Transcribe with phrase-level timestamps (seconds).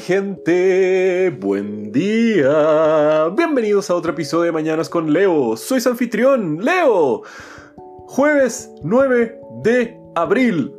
[0.00, 3.28] gente, buen día.
[3.36, 5.56] Bienvenidos a otro episodio de Mañanas con Leo.
[5.56, 7.22] Soy su anfitrión, Leo.
[8.06, 10.72] Jueves 9 de abril.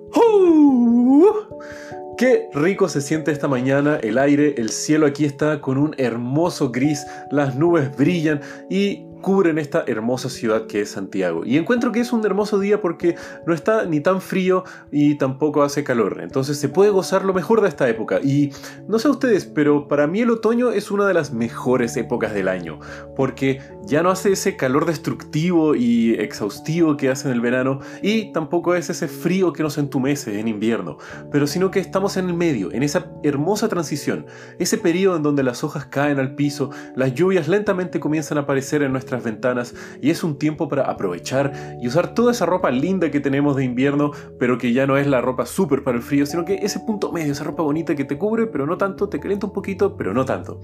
[2.18, 6.70] Qué rico se siente esta mañana, el aire, el cielo aquí está con un hermoso
[6.70, 11.46] gris, las nubes brillan y cubren esta hermosa ciudad que es Santiago.
[11.46, 15.64] Y encuentro que es un hermoso día porque no está ni tan frío y tampoco
[15.64, 16.20] hace calor.
[16.22, 18.20] Entonces se puede gozar lo mejor de esta época.
[18.22, 18.52] Y
[18.88, 22.48] no sé ustedes, pero para mí el otoño es una de las mejores épocas del
[22.48, 22.80] año.
[23.16, 27.80] Porque ya no hace ese calor destructivo y exhaustivo que hace en el verano.
[28.02, 30.98] Y tampoco es ese frío que nos entumece en invierno.
[31.32, 34.26] Pero sino que estamos en el medio, en esa hermosa transición.
[34.60, 38.82] Ese periodo en donde las hojas caen al piso, las lluvias lentamente comienzan a aparecer
[38.84, 43.12] en nuestra ventanas y es un tiempo para aprovechar y usar toda esa ropa linda
[43.12, 46.26] que tenemos de invierno, pero que ya no es la ropa súper para el frío,
[46.26, 49.20] sino que ese punto medio, esa ropa bonita que te cubre, pero no tanto, te
[49.20, 50.62] calienta un poquito, pero no tanto.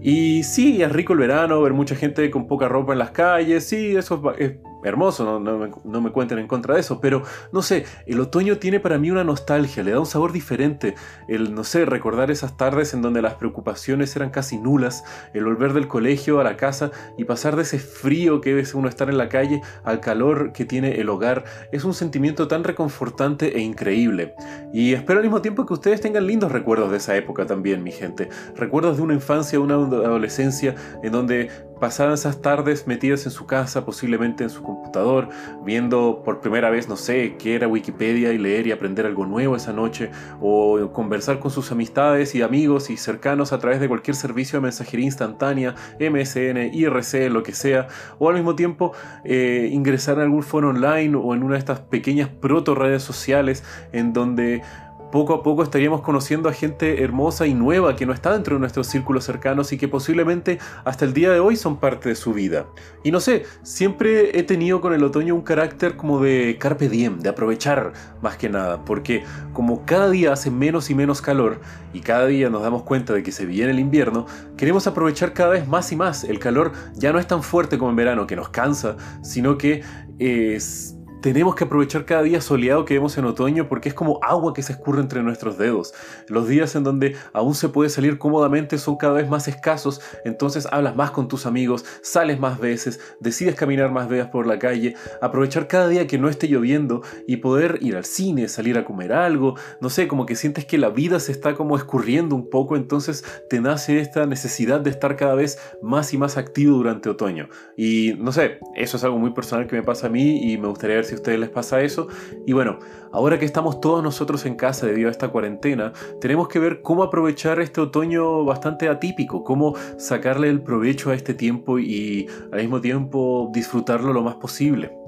[0.00, 3.64] Y sí, es rico el verano, ver mucha gente con poca ropa en las calles,
[3.64, 4.52] sí, eso es,
[4.84, 8.98] hermoso, no, me, cuenten en contra de eso, pero no sé, el otoño tiene para
[8.98, 10.94] mí una nostalgia, le da un sabor diferente,
[11.28, 15.04] el, no sé, recordar esas tardes en donde las preocupaciones eran casi nulas,
[15.34, 18.88] el volver del colegio a la casa y pasar de ese frío que es uno
[18.88, 23.56] estar en la calle al calor que tiene el hogar, es un sentimiento tan reconfortante
[23.56, 24.34] e increíble.
[24.72, 27.92] Y espero al mismo tiempo que ustedes tengan lindos recuerdos de esa época también, mi
[27.92, 33.46] gente, recuerdos de una infancia, una adolescencia en donde pasaban esas tardes metidas en su
[33.46, 35.28] casa, posiblemente en su computador,
[35.64, 39.56] viendo por primera vez, no sé, qué era Wikipedia y leer y aprender algo nuevo
[39.56, 44.16] esa noche, o conversar con sus amistades y amigos y cercanos a través de cualquier
[44.16, 48.92] servicio de mensajería instantánea, MSN, IRC, lo que sea, o al mismo tiempo
[49.24, 53.64] eh, ingresar en algún foro online o en una de estas pequeñas proto redes sociales
[53.92, 54.62] en donde
[55.10, 58.60] poco a poco estaríamos conociendo a gente hermosa y nueva que no está dentro de
[58.60, 62.32] nuestros círculos cercanos y que posiblemente hasta el día de hoy son parte de su
[62.32, 62.66] vida.
[63.02, 67.18] Y no sé, siempre he tenido con el otoño un carácter como de carpe diem,
[67.18, 67.92] de aprovechar
[68.22, 71.60] más que nada, porque como cada día hace menos y menos calor
[71.92, 74.26] y cada día nos damos cuenta de que se viene el invierno,
[74.56, 76.24] queremos aprovechar cada vez más y más.
[76.24, 79.82] El calor ya no es tan fuerte como en verano, que nos cansa, sino que
[80.18, 84.54] es tenemos que aprovechar cada día soleado que vemos en otoño porque es como agua
[84.54, 85.92] que se escurre entre nuestros dedos.
[86.28, 90.68] Los días en donde aún se puede salir cómodamente son cada vez más escasos, entonces
[90.70, 94.94] hablas más con tus amigos, sales más veces, decides caminar más veces por la calle,
[95.20, 99.12] aprovechar cada día que no esté lloviendo y poder ir al cine, salir a comer
[99.12, 102.76] algo, no sé, como que sientes que la vida se está como escurriendo un poco,
[102.76, 107.48] entonces te nace esta necesidad de estar cada vez más y más activo durante otoño.
[107.76, 110.68] Y no sé, eso es algo muy personal que me pasa a mí y me
[110.68, 112.08] gustaría ver si a ustedes les pasa eso.
[112.46, 112.78] Y bueno,
[113.12, 117.02] ahora que estamos todos nosotros en casa debido a esta cuarentena, tenemos que ver cómo
[117.02, 122.80] aprovechar este otoño bastante atípico, cómo sacarle el provecho a este tiempo y al mismo
[122.80, 125.07] tiempo disfrutarlo lo más posible.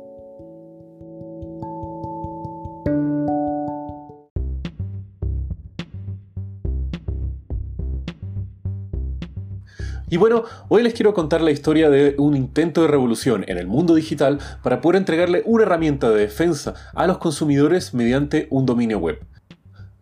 [10.11, 13.69] Y bueno, hoy les quiero contar la historia de un intento de revolución en el
[13.69, 18.99] mundo digital para poder entregarle una herramienta de defensa a los consumidores mediante un dominio
[18.99, 19.21] web.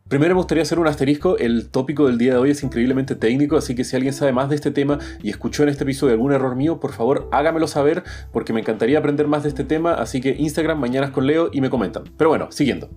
[0.08, 3.58] Primero me gustaría hacer un asterisco, el tópico del día de hoy es increíblemente técnico,
[3.58, 6.32] así que si alguien sabe más de este tema y escuchó en este episodio algún
[6.32, 8.02] error mío, por favor hágamelo saber
[8.32, 11.60] porque me encantaría aprender más de este tema, así que Instagram, mañanas con Leo y
[11.60, 12.04] me comentan.
[12.16, 12.88] Pero bueno, siguiendo.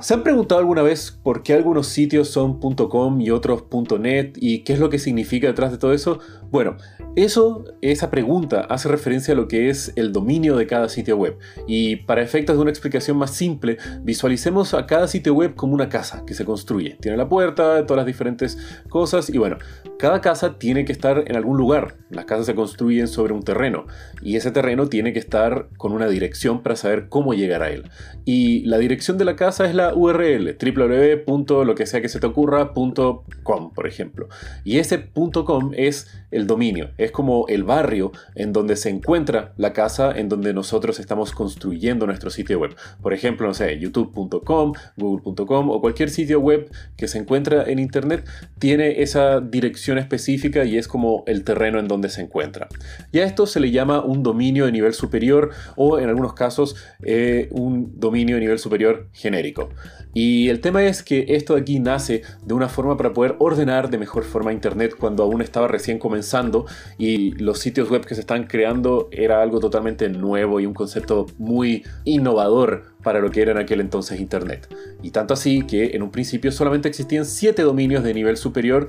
[0.00, 3.64] ¿Se han preguntado alguna vez por qué algunos sitios son .com y otros
[3.98, 6.18] .net y qué es lo que significa detrás de todo eso?
[6.50, 6.76] Bueno,
[7.16, 11.38] eso, esa pregunta hace referencia a lo que es el dominio de cada sitio web.
[11.66, 15.88] Y para efectos de una explicación más simple, visualicemos a cada sitio web como una
[15.88, 16.98] casa que se construye.
[17.00, 18.58] Tiene la puerta, todas las diferentes
[18.90, 19.56] cosas y bueno,
[19.98, 21.96] cada casa tiene que estar en algún lugar.
[22.10, 23.86] Las casas se construyen sobre un terreno
[24.20, 27.90] y ese terreno tiene que estar con una dirección para saber cómo llegar a él.
[28.26, 31.86] Y la dirección de la casa es la URL www.
[31.86, 34.28] sea que se te ocurra.com, por ejemplo.
[34.64, 39.72] Y ese .com es el dominio, es como el barrio en donde se encuentra la
[39.72, 42.74] casa en donde nosotros estamos construyendo nuestro sitio web.
[43.00, 48.26] Por ejemplo, no sé, youtube.com, google.com o cualquier sitio web que se encuentra en internet
[48.58, 52.68] tiene esa dirección específica y es como el terreno en donde se encuentra.
[53.12, 56.76] Y a esto se le llama un dominio de nivel superior o en algunos casos
[57.02, 59.65] eh, un dominio de nivel superior genérico.
[60.14, 63.90] Y el tema es que esto de aquí nace de una forma para poder ordenar
[63.90, 66.64] de mejor forma Internet cuando aún estaba recién comenzando
[66.96, 71.26] y los sitios web que se están creando era algo totalmente nuevo y un concepto
[71.36, 74.68] muy innovador para lo que era en aquel entonces Internet.
[75.02, 78.88] Y tanto así que en un principio solamente existían 7 dominios de nivel superior,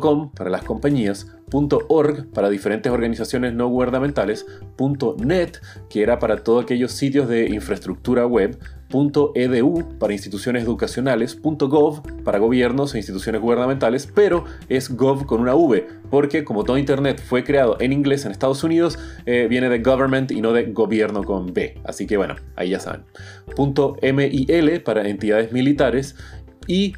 [0.00, 4.46] .com para las compañías, .org para diferentes organizaciones no gubernamentales,
[5.18, 5.58] .net
[5.88, 8.58] que era para todos aquellos sitios de infraestructura web,
[8.94, 15.54] .edu para instituciones educacionales, .gov para gobiernos e instituciones gubernamentales, pero es gov con una
[15.54, 19.80] V, porque como todo Internet fue creado en inglés en Estados Unidos, eh, viene de
[19.80, 21.78] government y no de gobierno con B.
[21.84, 23.02] Así que bueno, ahí ya saben.
[23.56, 26.16] .mil para entidades militares
[26.66, 26.94] y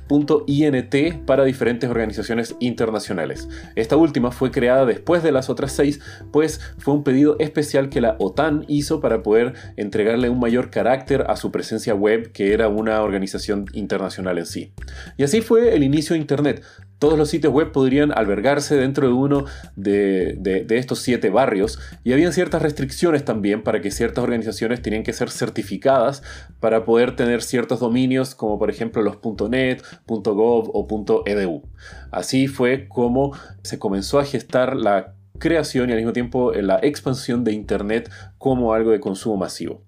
[0.47, 0.95] .int
[1.27, 3.49] para diferentes organizaciones internacionales.
[3.75, 6.01] Esta última fue creada después de las otras seis,
[6.33, 11.25] pues fue un pedido especial que la OTAN hizo para poder entregarle un mayor carácter
[11.29, 14.73] a su presencia web, que era una organización internacional en sí.
[15.17, 16.63] Y así fue el inicio de Internet,
[16.99, 19.45] todos los sitios web podrían albergarse dentro de uno
[19.75, 25.13] de, estos siete barrios y habían ciertas restricciones también para que ciertas organizaciones tenían que
[25.13, 26.23] ser certificadas
[26.61, 29.17] para poder tener ciertos dominios como por ejemplo los
[29.51, 31.63] .net, .gov o .edu.
[32.11, 33.33] Así fue como
[33.63, 38.75] se comenzó a gestar la creación y al mismo tiempo la expansión de Internet como
[38.75, 39.83] algo de consumo masivo.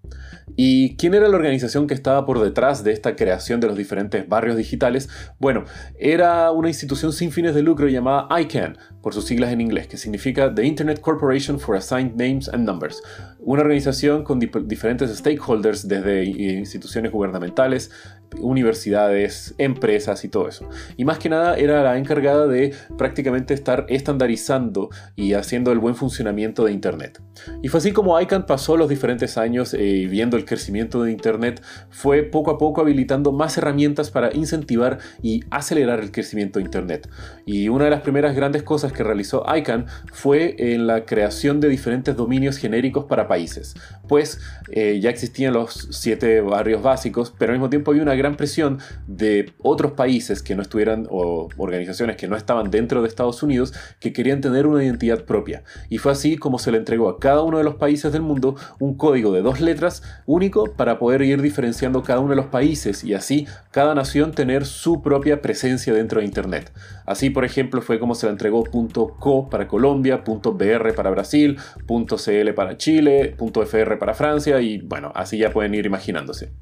[0.56, 4.28] ¿Y quién era la organización que estaba por detrás de esta creación de los diferentes
[4.28, 5.08] barrios digitales?
[5.38, 5.64] Bueno,
[5.98, 9.96] era una institución sin fines de lucro llamada ICANN, por sus siglas en inglés, que
[9.96, 13.02] significa The Internet Corporation for Assigned Names and Numbers,
[13.38, 17.92] una organización con diferentes stakeholders desde instituciones gubernamentales,
[18.40, 20.68] universidades, empresas y todo eso.
[20.96, 25.94] Y más que nada era la encargada de prácticamente estar estandarizando y haciendo el buen
[25.94, 27.20] funcionamiento de Internet.
[27.62, 31.62] Y fue así como ICANN pasó los diferentes años eh, viendo el crecimiento de Internet,
[31.90, 37.08] fue poco a poco habilitando más herramientas para incentivar y acelerar el crecimiento de Internet.
[37.46, 41.68] Y una de las primeras grandes cosas que realizó ICANN fue en la creación de
[41.68, 43.74] diferentes dominios genéricos para países,
[44.08, 44.40] pues
[44.70, 48.78] eh, ya existían los siete barrios básicos, pero al mismo tiempo había una gran presión
[49.06, 53.72] de otros países que no estuvieran o organizaciones que no estaban dentro de Estados Unidos
[54.00, 55.62] que querían tener una identidad propia.
[55.88, 58.56] Y fue así como se le entregó a cada uno de los países del mundo
[58.78, 63.04] un código de dos letras único para poder ir diferenciando cada uno de los países
[63.04, 66.72] y así cada nación tener su propia presencia dentro de Internet.
[67.06, 72.54] Así, por ejemplo, fue como se le entregó .co para Colombia, .br para Brasil, .cl
[72.54, 76.52] para Chile, .fr para Francia y bueno, así ya pueden ir imaginándose.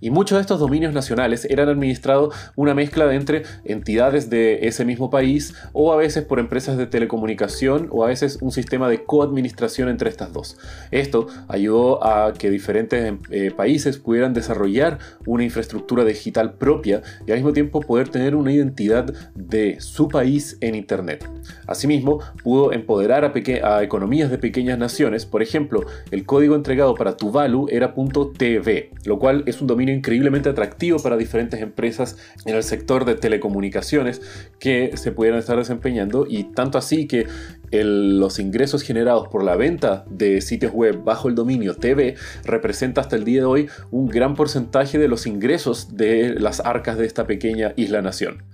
[0.00, 5.10] Y muchos de estos dominios nacionales eran administrados una mezcla entre entidades de ese mismo
[5.10, 9.88] país o a veces por empresas de telecomunicación o a veces un sistema de coadministración
[9.88, 10.56] entre estas dos.
[10.90, 17.38] Esto ayudó a que diferentes eh, países pudieran desarrollar una infraestructura digital propia y al
[17.38, 21.28] mismo tiempo poder tener una identidad de su país en Internet.
[21.66, 23.32] Asimismo, pudo empoderar a,
[23.68, 25.26] a economías de pequeñas naciones.
[25.26, 27.94] Por ejemplo, el código entregado para Tuvalu era
[28.38, 33.14] .tv, lo cual es un dominio increíblemente atractivo para diferentes empresas en el sector de
[33.14, 34.22] telecomunicaciones
[34.58, 37.26] que se pudieran estar desempeñando y tanto así que
[37.72, 43.16] los ingresos generados por la venta de sitios web bajo el dominio TV representa hasta
[43.16, 47.26] el día de hoy un gran porcentaje de los ingresos de las arcas de esta
[47.26, 48.44] pequeña isla nación.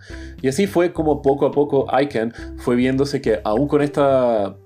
[0.41, 4.57] Y así fue como poco a poco ICANN fue viéndose que aún con esta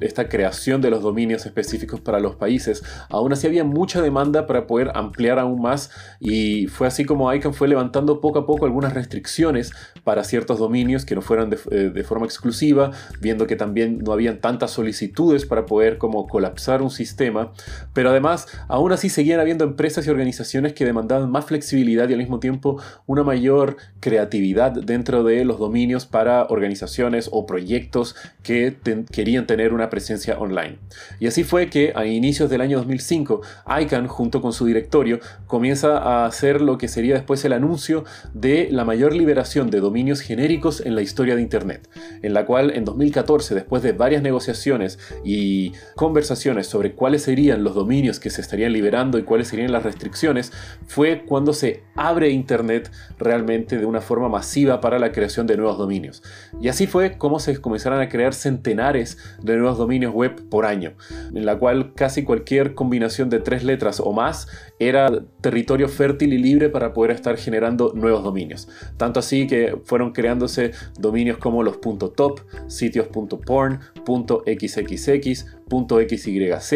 [0.00, 4.66] esta creación de los dominios específicos para los países, aún así había mucha demanda para
[4.66, 5.90] poder ampliar aún más
[6.20, 9.72] y fue así como ICANN fue levantando poco a poco algunas restricciones
[10.04, 14.38] para ciertos dominios que no fueran de, eh, forma exclusiva, viendo que también no habían
[14.38, 17.52] tantas solicitudes para poder como colapsar un sistema,
[17.92, 22.18] pero además aún así seguían habiendo empresas y organizaciones que demandaban más flexibilidad y al
[22.18, 28.76] mismo tiempo una mayor creatividad dentro de los dominios para organizaciones o proyectos que
[29.10, 30.78] querían tener una presencia online.
[31.20, 33.40] Y así fue que a inicios del año 2005,
[33.80, 38.68] ICANN, junto con su directorio, comienza a hacer lo que sería después el anuncio de
[38.70, 41.88] la mayor liberación de dominios genéricos en la historia de Internet,
[42.22, 47.74] en la cual en 2014, después de varias negociaciones y conversaciones sobre cuáles serían los
[47.74, 50.52] dominios que se estarían liberando y cuáles serían las restricciones,
[50.86, 55.78] fue cuando se abre Internet realmente de una forma masiva para la creación de nuevos
[55.78, 56.22] dominios.
[56.60, 60.94] Y así fue como se comenzaron a crear centenares de nuevos dominios web por año,
[61.34, 66.38] en la cual casi cualquier combinación de tres letras o más era territorio fértil y
[66.38, 68.68] libre para poder estar generando nuevos dominios.
[68.96, 76.74] Tanto así que fueron creándose dominios como los .top, sitios .porn, .xxx, .xyz,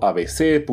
[0.00, 0.64] .abc,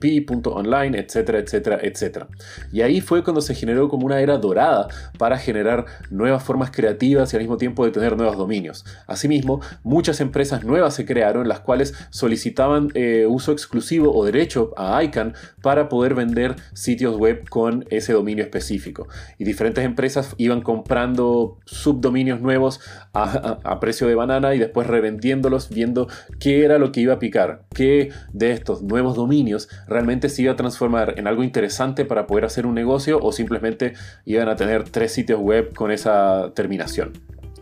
[0.00, 2.28] .vip, .online, etcétera, etcétera, etcétera.
[2.72, 7.32] Y ahí fue cuando se generó como una era dorada para generar nuevas formas creativas
[7.32, 8.84] y al mismo tiempo de tener nuevos dominios.
[9.06, 15.02] Asimismo, muchas empresas nuevas se crearon, las cuales solicitaban eh, uso exclusivo o derecho a
[15.02, 19.08] ICANN para poder vender sitios web con ese dominio específico.
[19.38, 22.80] Y diferentes empresas iban comprando subdominios nuevos
[23.12, 26.08] a, a precio de banana y después revendiéndolos viendo
[26.44, 30.52] qué era lo que iba a picar, qué de estos nuevos dominios realmente se iba
[30.52, 33.94] a transformar en algo interesante para poder hacer un negocio o simplemente
[34.26, 37.12] iban a tener tres sitios web con esa terminación.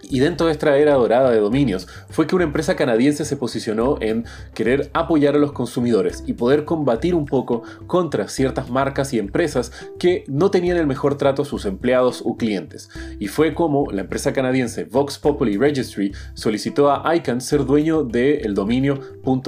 [0.02, 3.96] Y dentro de esta era dorada de dominios fue que una empresa canadiense se posicionó
[4.00, 9.18] en querer apoyar a los consumidores y poder combatir un poco contra ciertas marcas y
[9.18, 12.90] empresas que no tenían el mejor trato a sus empleados o clientes.
[13.20, 18.54] Y fue como la empresa canadiense Vox Populi Registry solicitó a ICANN ser dueño del
[18.54, 19.00] dominio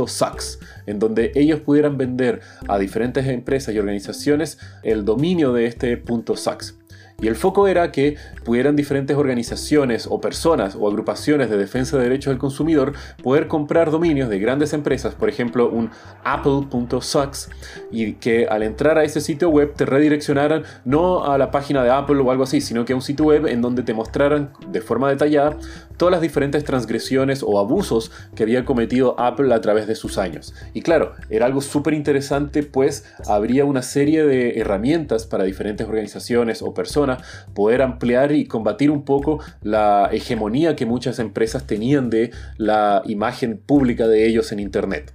[0.07, 6.03] .sax, en donde ellos pudieran vender a diferentes empresas y organizaciones el dominio de este
[6.37, 6.84] .sax.
[7.21, 12.05] Y el foco era que pudieran diferentes organizaciones o personas o agrupaciones de defensa de
[12.05, 12.93] derechos del consumidor
[13.23, 15.91] poder comprar dominios de grandes empresas, por ejemplo un
[16.25, 17.51] apple.sucks,
[17.91, 21.91] y que al entrar a ese sitio web te redireccionaran no a la página de
[21.91, 24.81] Apple o algo así, sino que a un sitio web en donde te mostraran de
[24.81, 25.57] forma detallada
[25.97, 30.55] todas las diferentes transgresiones o abusos que había cometido Apple a través de sus años.
[30.73, 36.63] Y claro, era algo súper interesante pues habría una serie de herramientas para diferentes organizaciones
[36.63, 37.23] o personas
[37.55, 43.59] poder ampliar y combatir un poco la hegemonía que muchas empresas tenían de la imagen
[43.59, 45.13] pública de ellos en Internet.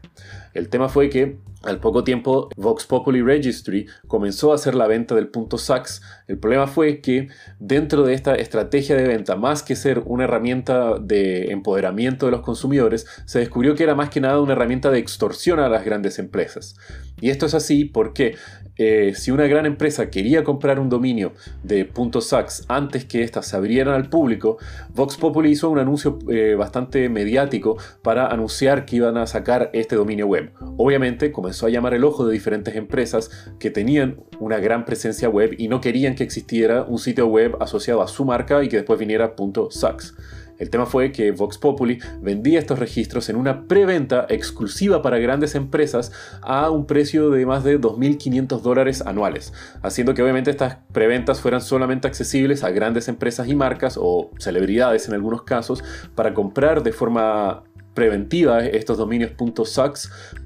[0.54, 5.14] El tema fue que al poco tiempo, Vox Populi Registry comenzó a hacer la venta
[5.14, 6.02] del punto SAX.
[6.28, 7.28] El problema fue que
[7.60, 12.42] dentro de esta estrategia de venta, más que ser una herramienta de empoderamiento de los
[12.42, 16.18] consumidores, se descubrió que era más que nada una herramienta de extorsión a las grandes
[16.18, 16.78] empresas.
[17.20, 18.36] Y esto es así porque
[18.82, 23.58] eh, si una gran empresa quería comprar un dominio de .sax antes que éstas se
[23.58, 24.58] abrieran al público,
[24.94, 29.98] Vox Populi hizo un anuncio eh, bastante mediático para anunciar que iban a sacar este
[29.98, 30.54] dominio web.
[30.78, 35.56] Obviamente comenzó a llamar el ojo de diferentes empresas que tenían una gran presencia web
[35.58, 39.00] y no querían que existiera un sitio web asociado a su marca y que después
[39.00, 39.34] viniera
[39.72, 40.14] .sax.
[40.60, 45.56] El tema fue que Vox Populi vendía estos registros en una preventa exclusiva para grandes
[45.56, 51.40] empresas a un precio de más de 2.500 dólares anuales, haciendo que obviamente estas preventas
[51.42, 56.84] fueran solamente accesibles a grandes empresas y marcas o celebridades en algunos casos para comprar
[56.84, 59.32] de forma preventiva estos dominios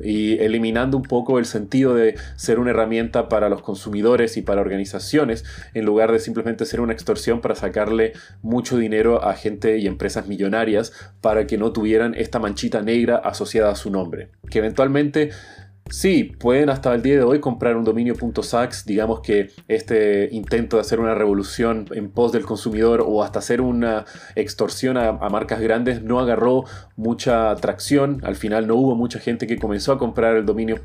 [0.01, 4.61] y eliminando un poco el sentido de ser una herramienta para los consumidores y para
[4.61, 9.87] organizaciones en lugar de simplemente ser una extorsión para sacarle mucho dinero a gente y
[9.87, 14.29] empresas millonarias para que no tuvieran esta manchita negra asociada a su nombre.
[14.49, 15.31] Que eventualmente
[15.93, 20.77] Sí, pueden hasta el día de hoy comprar un dominio .sax, digamos que este intento
[20.77, 25.61] de hacer una revolución en pos del consumidor o hasta hacer una extorsión a, marcas
[25.61, 26.63] grandes no agarró
[26.95, 30.77] mucha atracción, al final no hubo mucha gente que comenzó a comprar el dominio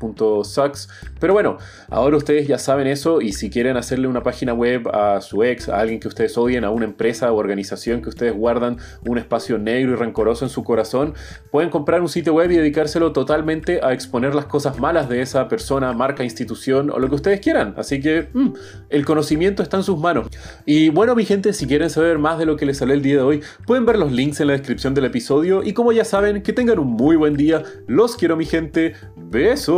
[0.43, 0.89] .sax,
[1.19, 1.57] pero bueno,
[1.89, 5.69] ahora ustedes ya saben eso y si quieren hacerle una página web a su ex,
[5.69, 9.57] a alguien que ustedes odien, a una empresa o organización que ustedes guardan un espacio
[9.57, 11.15] negro y rencoroso en su corazón,
[11.49, 15.47] pueden comprar un sitio web y dedicárselo totalmente a exponer las cosas malas de esa
[15.47, 17.75] persona, marca, institución o lo que ustedes quieran.
[17.77, 18.49] Así que mm,
[18.89, 20.27] el conocimiento está en sus manos.
[20.65, 23.15] Y bueno, mi gente, si quieren saber más de lo que les sale el día
[23.17, 25.63] de hoy, pueden ver los links en la descripción del episodio.
[25.63, 27.63] Y como ya saben, que tengan un muy buen día.
[27.87, 28.95] Los quiero, mi gente.
[29.15, 29.69] Besos.